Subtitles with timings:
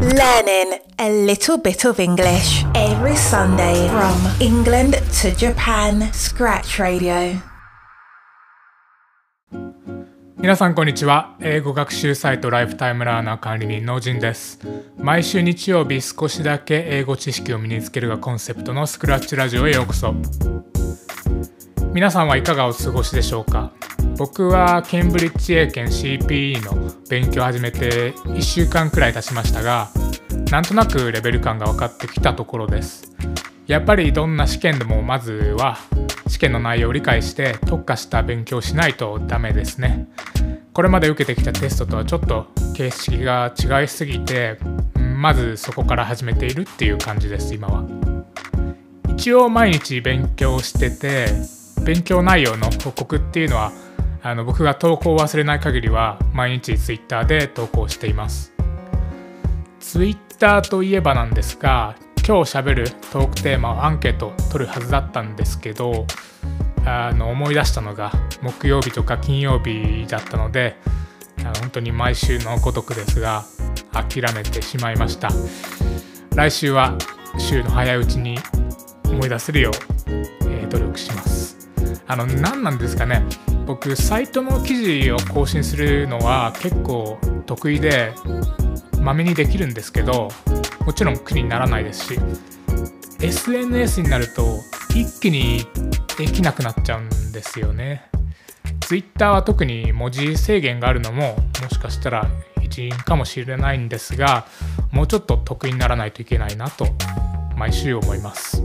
[0.00, 6.10] Learning a little bit of English every Sunday from England to Japan.
[6.12, 7.40] Scratch Radio.
[10.36, 14.58] 皆さんこんにちは英語学習サイトライフタイムラーナー管理人のジンです
[14.98, 20.12] 毎週日曜日少しだけ英語知識を身につけるがコンセプトのスクラッチラジオへようこそ
[21.94, 23.72] 皆さんはいかがお過ごしでしょうか？
[24.16, 29.88] 僕はケンブリッジ英検 CPE の勉強を始めて1週間くらい経ちましたが
[30.52, 33.12] なんとなくレベル感が分かってきたところです。
[33.66, 35.78] やっぱりどんな試験でもまずは
[36.28, 40.06] 試験の内容を理解して特化した勉強をしないとダメですね。
[40.72, 42.46] これまで受けてきたテストとはちょっと
[42.76, 44.58] 形式が違いすぎて
[45.16, 47.84] まずそこから始めているっていう感じです今は。
[49.08, 51.28] 一応毎日勉強してて
[51.84, 53.72] 勉強内容の報告っていうのは
[54.26, 58.54] あの僕が投稿を忘れない限りは毎日 Twitter で投稿しています。
[59.80, 61.94] Twitter といえばなんですが
[62.26, 66.06] 今日しゃべるトークテーマをアンケート取るはずだったんですけど
[66.86, 70.76] あの思い出したのが木曜日とか金曜日だったので
[71.40, 73.44] あの本当に毎週のごとくですが
[73.92, 75.28] 諦めてしまいました。
[76.34, 76.96] 来週は
[77.38, 78.38] 週の早いうちに
[79.04, 80.10] 思い出せるよう、
[80.48, 81.68] えー、努力します。
[82.06, 83.22] あの何なんですかね？
[83.66, 88.12] 僕サイトの記事を更新するのは結構得意で
[89.00, 90.28] まめにできるんですけど
[90.84, 92.20] もちろん苦にならないですし
[93.20, 94.58] SNS になると
[94.90, 95.64] 一気に
[96.18, 98.08] できなくなっちゃうんですよね。
[98.80, 102.28] Twitter は特に文字制限があるのももしかしたら
[102.62, 104.46] 一因かもしれないんですが
[104.92, 106.86] もうちょっと得意にならないといけないなと
[107.56, 108.62] 毎週思います。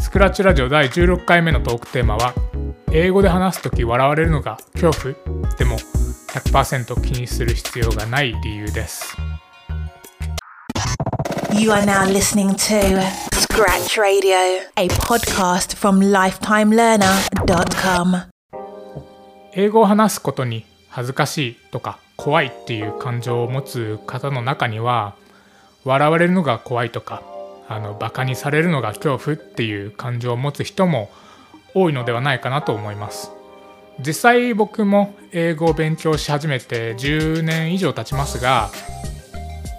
[0.00, 2.34] スクラッチラジオ第16回目のトークテーマは
[2.90, 9.14] 英語で話す時笑われるのが恐怖でも100%気にする必要がない理由です
[11.52, 18.30] You are now listening to Scratch Radio, a podcast from lifetimelearner.com.
[19.54, 25.14] 英語を話すことに恥ずかしいとか怖いっていう感情を持つ方の中には
[25.84, 27.22] 笑われるのが怖いとか
[27.68, 31.10] あのバカにされるのが恐怖っていう感情を持つ人も
[31.74, 33.32] 多いのではないかなと思います。
[34.00, 38.70] 実際僕も英語を勉強し始めて10年以上経ちますが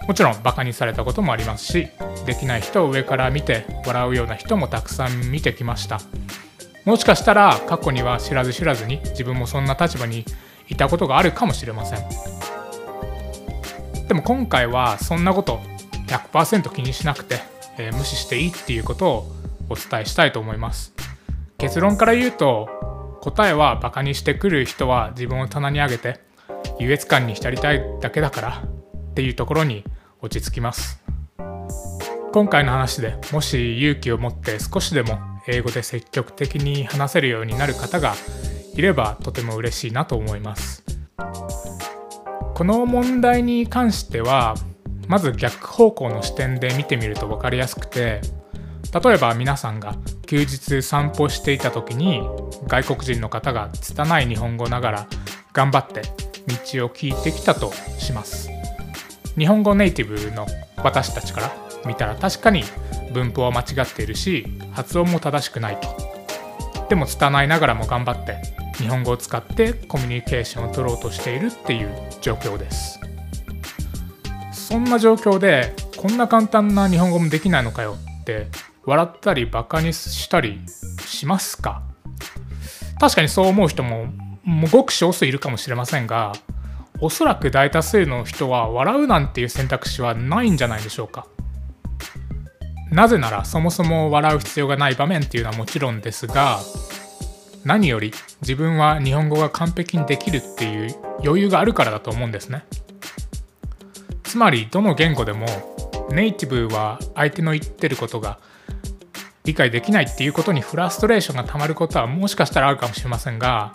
[0.07, 1.87] もちろんバカにされたこともありますし
[2.25, 6.01] できない人を上から見て笑うような人もたくさん見てきました。
[6.85, 10.25] もしかしたら過去には知らず知らずに自分もそんな立場に
[10.67, 11.99] いたことがあるかもしれません。
[14.07, 15.59] でも今回はそんなこと
[16.07, 17.39] 100%気にしなくて、
[17.77, 19.31] えー、無視していいっていうことを
[19.69, 20.93] お伝えしたいと思います。
[21.59, 26.21] 結論から言うと答えはバカにしてくる人は自分を棚に上げて
[26.79, 28.63] 優越感に浸りたいだけだから
[29.11, 29.83] っていうところに
[30.21, 31.03] 落ち着きます。
[32.31, 38.13] 今回の話でもし勇気を持って少しでも英語で積極的に話せるようになる方が
[38.75, 40.83] いればとても嬉しいなと思います。
[42.55, 44.55] この問題に関しては
[45.07, 48.21] まず逆方向の視点で見てみると分かりやすくて
[49.03, 49.95] 例えば皆さんが
[50.29, 52.21] 休日散歩していた時に
[52.67, 55.07] 外国人の方が拙い日本語ながら
[55.53, 56.03] 頑張って
[56.45, 58.47] 道を聞いてきたとします。
[59.35, 60.45] 日本語ネイティブの
[60.83, 61.51] 私たちから
[61.83, 62.63] 見たら確かに
[63.11, 65.87] 文法は間違っているし発音も正しくないと。
[66.89, 68.35] でも拙いながらも頑張って
[68.75, 71.89] 日本語を使ってコミュニケーションを取ろうとしているっていう
[72.21, 72.99] 状況です。
[74.53, 78.45] そんな状況でこんな簡単な日本語もできないのかよって
[78.89, 80.59] 笑ったりバカにしたり
[81.05, 81.83] しますか？
[82.99, 84.07] 確かにそう思う人も
[84.71, 86.33] ごく少数いるかもしれませんが
[86.99, 91.27] おそらく大多数の人は笑うなんていう選択肢はないんじゃないでしょうか。
[92.91, 96.59] なぜならそもそも笑う必要がない場面っていうのはもちろんですが
[97.63, 98.11] 何より
[98.41, 102.63] 自分は日本語が完璧にできるっていう余裕があるからだと思うんですね。
[104.23, 105.45] つまりどの言語でも
[106.11, 108.39] ネイティブは相手の言ってることが
[109.45, 113.71] 理解できないっていうことにフラストレーションがたまることはもしかしたらあるかもしれませんが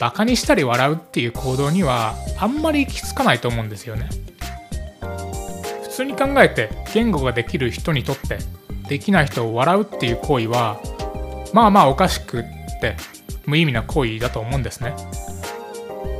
[0.00, 4.08] バカにしたり笑うっていう行動にはあんまり行き着かないと思うんですよね。
[5.82, 8.38] 普通に考えて言語ができる人にとって
[8.88, 10.78] できない人を笑うっていう行為は
[11.54, 12.42] まあまあおかしくっ
[12.80, 12.96] て
[13.46, 14.94] 無意味な行為だと思うんですね。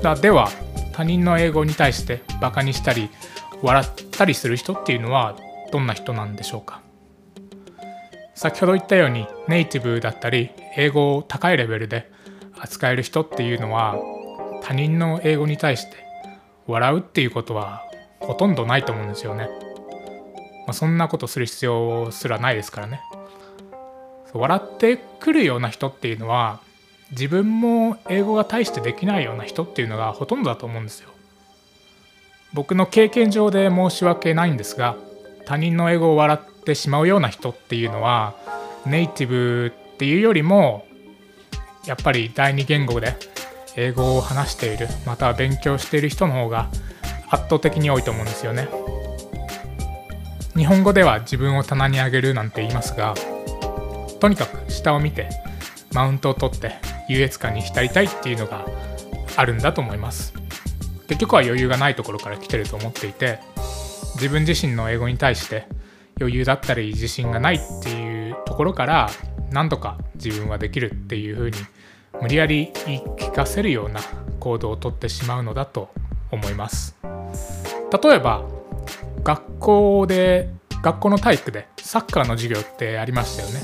[0.03, 0.49] だでは
[0.93, 3.11] 他人の英語に対してバカにしたり
[3.63, 5.37] 笑ったりする人っていうのは
[5.71, 6.81] どんな人なんでしょうか？
[8.37, 12.11] 先ほど言ったようにネイティブだったり英語を高いレベルで
[12.59, 13.97] 扱える人っていうのは
[14.63, 15.97] 他人の英語に対して
[16.67, 17.83] 笑うっていうことは
[18.21, 19.49] ほとんどないと思うんですよね。
[20.67, 23.01] まあ、そんなことする必要すらないですからね。
[24.35, 26.61] 笑ってくるような人っていうのは
[27.13, 31.09] 自分も英語が大してできないような人っていうのがほとんどだと思うんですよ。
[32.53, 34.97] 僕の経験上で申し訳ないんですが
[35.47, 38.35] 他人の英語を笑ってしまうような人っていうのは
[38.85, 40.87] ネイティブっていうよりも
[41.87, 43.17] やっぱり第二言語で
[43.77, 46.69] 英語を話しているまたは勉強している人の方が
[47.31, 48.69] 圧倒的に多いと思うんですよね。
[50.57, 53.15] 日本語では自分を棚に上げるなんて言いますが
[54.21, 55.29] とにかく下を見て
[55.93, 56.73] マウントを取って
[57.11, 58.65] 優越感に浸りたいっていうのが
[59.37, 60.33] あるんだと思います
[61.09, 63.39] 結局は余裕がないところから来てると思っていて
[64.17, 65.67] 自分自身の英語に対して
[66.19, 69.11] 余裕だったり自信がないっていうところから
[69.51, 71.57] 何とか自分はできるっていうふうに
[72.23, 74.01] 無理やり言い聞かせるような
[74.41, 75.91] 行動をとってしまうのだと
[76.31, 76.97] 思います。
[78.03, 78.43] 例えば
[79.23, 80.51] 学校で
[80.83, 83.61] 学校の体育でサッカーの授業ってありましたよね。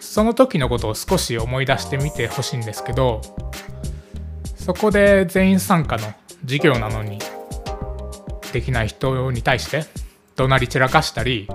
[0.00, 3.22] その時のことを少し思い出してみてほしいんですけど
[4.54, 6.12] そこで全員参加の
[6.42, 7.18] 授業なのに
[8.52, 9.84] できない人に対して
[10.36, 11.48] 怒鳴り散らかしたり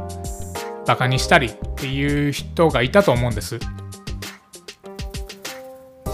[0.85, 3.59] バカにしたりっていう人がいたと思うんです。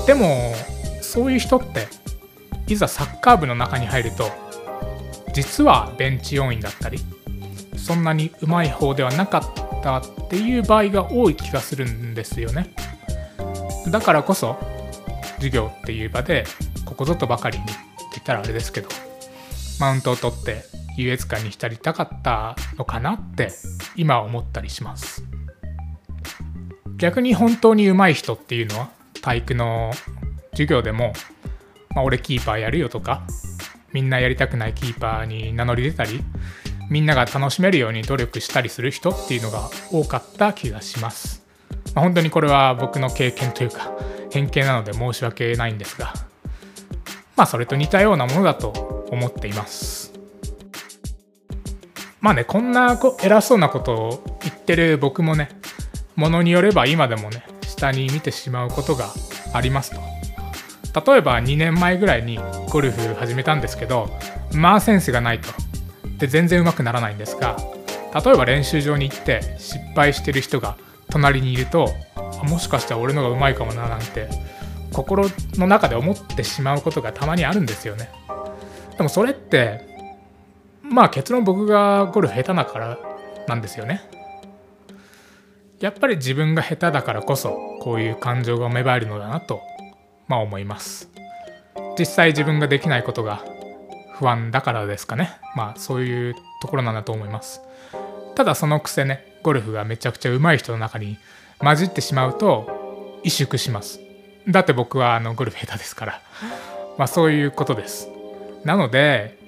[0.06, 0.54] でも
[1.02, 1.88] そういう人って
[2.68, 4.30] いざサッカー部の中に入ると
[5.34, 7.00] 実はベンチ要員だったり
[7.78, 12.74] そんなにうまい方ではなかったっていう場合が多い気がするんですよね。
[13.90, 14.58] だからこそ
[15.36, 16.46] 授業っていう場で
[16.86, 17.74] ここぞとばかりにって
[18.14, 18.90] 言ったらあれですけど
[19.80, 20.64] マウントを取って
[20.98, 23.52] 優越感に浸りたかったのかなって
[23.96, 25.24] 今思ったりします。
[26.98, 28.90] 逆に本当に上手い人っていうのは
[29.22, 29.92] 体育の
[30.52, 31.14] 授業でも、
[31.96, 33.24] まあ、俺キーパーやるよとか
[33.92, 36.22] みんなやりたくないキーパーに名乗り出たり
[36.90, 41.44] みんなが楽しめるように努力したりする人っていうのが多かった気がします、
[41.94, 43.92] まあ、本当にこれは僕の経験というか
[44.32, 46.14] 偏見なので申し訳ないんですが
[47.36, 48.70] まあそれと似たようなものだと
[49.12, 50.13] 思っています。
[52.24, 55.50] まあねこんな偉そうなことを言ってる僕もね
[56.16, 59.10] ものによれば今でもね下に見てしまうことが
[59.54, 60.00] ありますと。
[61.12, 62.40] 例えば2年前ぐらいに
[62.70, 64.10] ゴルフ始めたんですけど
[64.54, 65.50] まあセンスがないと。
[66.18, 67.58] で全然上手くならないんですが
[68.24, 70.78] 例えば練習場に行って失敗してる人が
[71.10, 71.90] 隣にいると
[72.44, 74.30] もしかしたら俺のが上手いかもななんて
[74.94, 75.26] 心
[75.56, 78.10] の中で思ってしまうことがたまにあるんですよね。
[78.96, 79.93] でもそれって
[80.94, 83.00] まあ結論僕がゴルフ下手だから
[83.48, 84.02] なんですよね。
[85.80, 89.60] やっぱり自分が下手だからこそこういう感情が芽生えるのだなと
[90.28, 91.10] まあ思います。
[91.98, 93.44] 実際自分ができないことが
[94.20, 95.32] 不安だからですかね。
[95.56, 97.62] まあそういうところなんだと思います。
[98.36, 101.18] ただそのくせねゴルフがめちゃくちゃ上手い人の中に
[101.58, 104.00] 混じってしまうと萎縮します。
[104.48, 106.22] だって僕はあのゴルフ下手ですから。
[107.00, 108.10] まあそういうことです。
[108.64, 109.42] なので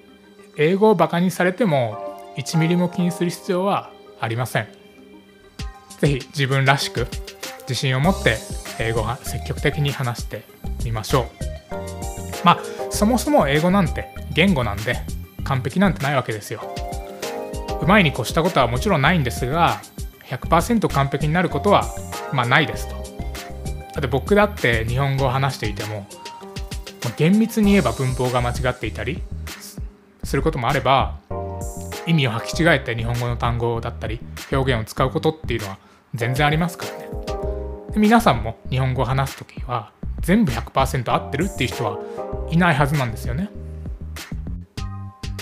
[0.58, 4.68] 英語をバカにされても1ミリも気にする必要はありません。
[6.00, 7.08] 是非自分らしく
[7.62, 8.38] 自信を持って
[8.80, 10.44] 英語が積極的に話して
[10.84, 11.26] みましょう。
[12.46, 12.60] まあ
[12.90, 14.98] そもそも英語なんて言語なんで
[15.44, 16.62] 完璧なんてないわけですよ。
[17.82, 19.82] うまいに越したことはもちろんないんですが
[20.30, 21.86] 100%完璧になることは
[22.32, 22.96] まあないですと。
[22.96, 26.08] だって僕だって日本語を話していても
[27.18, 29.22] 厳密に言えば文法が間違っていたり
[30.36, 31.18] することもあれば
[32.06, 34.20] 意味を履き違えて日本語の単語だったり
[34.52, 35.78] 表現を使うことっていうのは
[36.14, 37.10] 全然ありますからね。
[37.94, 42.00] で皆さんも日本語を話す時は全部100%合ってるっていう人は
[42.52, 43.50] いないはずなんですよね。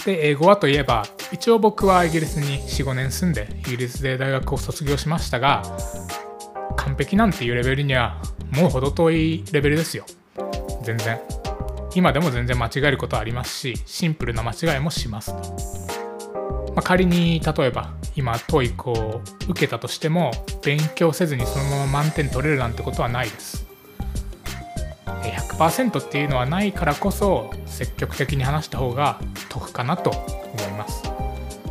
[0.06, 5.64] で英語はといえば一応僕はイギリスに45年住んでイギリスで大学を卒業しましたが
[6.78, 8.22] 完璧なんていうレベルには
[8.52, 10.06] もう程遠いレベルですよ。
[10.84, 11.20] 全然。
[11.96, 20.32] 今でも全然間違えることはありますしシンプルな間違いもしますと、まあ、仮に例えば今 TOEIC を受けたとしても
[20.64, 23.68] 勉強せずにそのまま満点取れるなんてことはないです。
[25.06, 29.20] 100%っていうのはないからこそ積極的に話した方が
[29.50, 30.20] 得かなと思
[30.68, 31.04] います。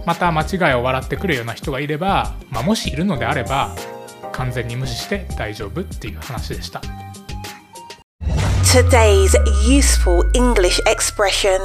[0.06, 3.74] また間違いを笑ってくるような人がいれば、まあ、もしいるのであれば
[4.32, 7.01] 完全に無視して大丈夫っていう話でした。
[8.72, 9.36] Today's
[9.68, 11.60] useful English expression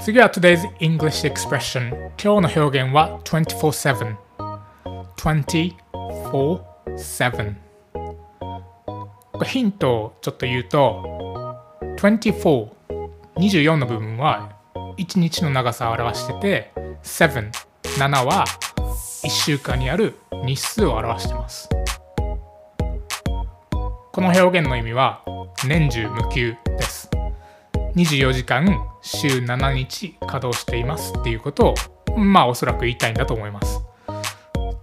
[0.00, 4.16] 次は Today's English expression 今日の表現は24-7
[5.16, 7.56] 24-7
[9.44, 11.02] ヒントをちょっと言うと
[11.96, 12.68] 24
[13.34, 14.60] 24の部分は
[14.96, 16.70] 1日の長さを表してて
[17.02, 17.50] 7
[17.98, 18.44] 7は
[19.24, 20.14] 1週間にある
[20.44, 21.68] 日数を表してます
[24.12, 25.24] この表現の意味は
[25.66, 27.10] 年中無休です
[27.94, 28.66] 24時間
[29.02, 31.74] 週7日稼働していますっていうこと
[32.14, 33.80] をまあおそらく言いたいんだと思います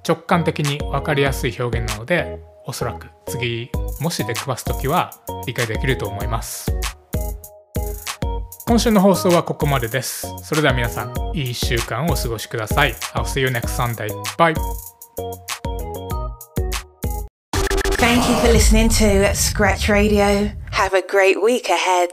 [0.07, 5.11] 直感的に分かりやすい表現なのでおそらく次もし出くわす時は
[5.45, 6.71] 理解できると思います
[8.67, 10.25] 今週の放送はここまでです。
[10.43, 12.93] それでは皆さん、いい1週間をお過ごしください。
[13.13, 14.09] I'll see you next Sunday.
[14.37, 14.55] Bye!
[18.05, 20.51] Thank you for listening to Scratch Radio.
[20.69, 22.11] Have a great week ahead.